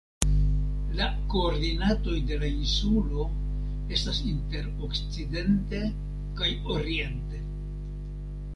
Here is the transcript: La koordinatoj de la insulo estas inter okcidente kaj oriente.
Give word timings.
La 0.99 1.09
koordinatoj 1.33 2.15
de 2.31 2.39
la 2.43 2.49
insulo 2.61 3.25
estas 3.99 4.23
inter 4.31 4.71
okcidente 4.89 5.83
kaj 6.41 6.51
oriente. 6.79 7.43